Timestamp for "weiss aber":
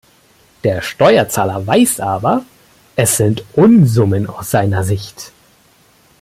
1.67-2.43